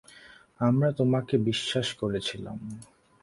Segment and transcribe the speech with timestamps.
[0.59, 2.57] আমরা তোমাকে বিশ্বাস করেছিলাম।